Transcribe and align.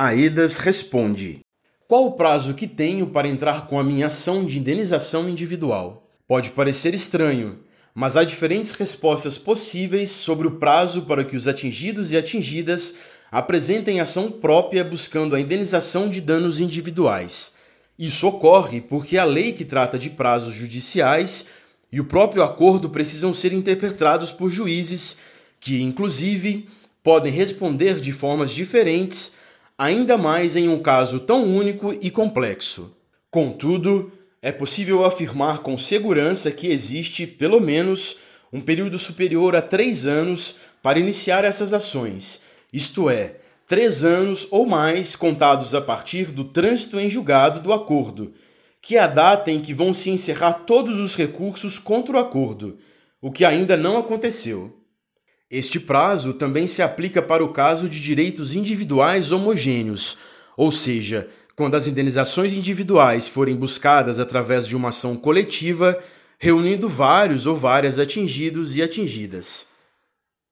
Aedas 0.00 0.58
responde: 0.58 1.40
Qual 1.88 2.06
o 2.06 2.12
prazo 2.12 2.54
que 2.54 2.68
tenho 2.68 3.08
para 3.08 3.26
entrar 3.26 3.66
com 3.66 3.80
a 3.80 3.82
minha 3.82 4.06
ação 4.06 4.44
de 4.44 4.56
indenização 4.56 5.28
individual? 5.28 6.08
Pode 6.24 6.50
parecer 6.50 6.94
estranho, 6.94 7.58
mas 7.92 8.16
há 8.16 8.22
diferentes 8.22 8.70
respostas 8.70 9.36
possíveis 9.36 10.12
sobre 10.12 10.46
o 10.46 10.52
prazo 10.52 11.02
para 11.02 11.24
que 11.24 11.34
os 11.34 11.48
atingidos 11.48 12.12
e 12.12 12.16
atingidas 12.16 12.98
apresentem 13.28 13.98
ação 13.98 14.30
própria 14.30 14.84
buscando 14.84 15.34
a 15.34 15.40
indenização 15.40 16.08
de 16.08 16.20
danos 16.20 16.60
individuais. 16.60 17.54
Isso 17.98 18.28
ocorre 18.28 18.80
porque 18.80 19.18
a 19.18 19.24
lei 19.24 19.52
que 19.52 19.64
trata 19.64 19.98
de 19.98 20.10
prazos 20.10 20.54
judiciais 20.54 21.46
e 21.90 21.98
o 21.98 22.04
próprio 22.04 22.44
acordo 22.44 22.88
precisam 22.88 23.34
ser 23.34 23.52
interpretados 23.52 24.30
por 24.30 24.48
juízes 24.48 25.18
que, 25.58 25.82
inclusive, 25.82 26.68
podem 27.02 27.32
responder 27.32 27.98
de 27.98 28.12
formas 28.12 28.52
diferentes 28.52 29.36
ainda 29.78 30.18
mais 30.18 30.56
em 30.56 30.68
um 30.68 30.80
caso 30.80 31.20
tão 31.20 31.44
único 31.44 31.96
e 32.02 32.10
complexo. 32.10 32.96
Contudo, 33.30 34.10
é 34.42 34.50
possível 34.50 35.04
afirmar 35.04 35.60
com 35.60 35.78
segurança 35.78 36.50
que 36.50 36.66
existe, 36.66 37.26
pelo 37.26 37.60
menos, 37.60 38.18
um 38.52 38.60
período 38.60 38.98
superior 38.98 39.54
a 39.54 39.62
três 39.62 40.04
anos 40.04 40.56
para 40.82 40.98
iniciar 40.98 41.44
essas 41.44 41.72
ações, 41.72 42.40
isto 42.72 43.08
é, 43.08 43.36
três 43.66 44.02
anos 44.02 44.48
ou 44.50 44.66
mais 44.66 45.14
contados 45.14 45.74
a 45.74 45.80
partir 45.80 46.32
do 46.32 46.44
trânsito 46.44 46.98
em 46.98 47.08
julgado 47.08 47.60
do 47.60 47.72
acordo, 47.72 48.32
que 48.80 48.96
é 48.96 49.00
a 49.00 49.06
data 49.06 49.50
em 49.50 49.60
que 49.60 49.74
vão 49.74 49.92
se 49.92 50.08
encerrar 50.08 50.64
todos 50.64 50.98
os 50.98 51.14
recursos 51.14 51.78
contra 51.78 52.16
o 52.16 52.18
acordo, 52.18 52.78
o 53.20 53.30
que 53.30 53.44
ainda 53.44 53.76
não 53.76 53.98
aconteceu. 53.98 54.77
Este 55.50 55.80
prazo 55.80 56.34
também 56.34 56.66
se 56.66 56.82
aplica 56.82 57.22
para 57.22 57.42
o 57.42 57.52
caso 57.54 57.88
de 57.88 58.00
direitos 58.00 58.54
individuais 58.54 59.32
homogêneos, 59.32 60.18
ou 60.54 60.70
seja, 60.70 61.26
quando 61.56 61.74
as 61.74 61.86
indenizações 61.86 62.54
individuais 62.54 63.28
forem 63.28 63.56
buscadas 63.56 64.20
através 64.20 64.68
de 64.68 64.76
uma 64.76 64.90
ação 64.90 65.16
coletiva, 65.16 65.98
reunindo 66.38 66.86
vários 66.86 67.46
ou 67.46 67.56
várias 67.56 67.98
atingidos 67.98 68.76
e 68.76 68.82
atingidas. 68.82 69.77